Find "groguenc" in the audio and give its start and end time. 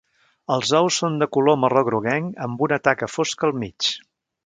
1.91-2.43